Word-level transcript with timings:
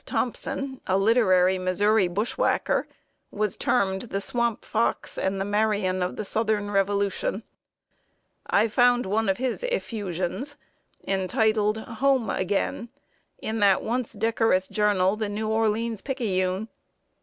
Thompson, 0.07 0.81
a 0.87 0.97
literary 0.97 1.59
Missouri 1.59 2.07
bushwhacker, 2.07 2.87
was 3.29 3.55
termed 3.55 4.01
the 4.01 4.19
"Swamp 4.19 4.65
Fox" 4.65 5.15
and 5.15 5.39
the 5.39 5.45
"Marion 5.45 6.01
of 6.01 6.15
the 6.15 6.25
Southern 6.25 6.71
Revolution." 6.71 7.43
I 8.47 8.67
found 8.67 9.05
one 9.05 9.29
of 9.29 9.37
his 9.37 9.61
effusions, 9.61 10.57
entitled 11.07 11.77
"Home 11.77 12.31
Again," 12.31 12.89
in 13.37 13.59
that 13.59 13.83
once 13.83 14.13
decorous 14.13 14.67
journal, 14.67 15.17
The 15.17 15.29
New 15.29 15.49
Orleans 15.49 16.01
Picayune. 16.01 16.67